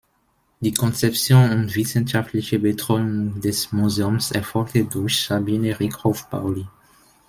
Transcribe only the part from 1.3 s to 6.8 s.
und wissenschaftliche Betreuung des Museums erfolgte durch Sabine Rieckhoff-Pauli.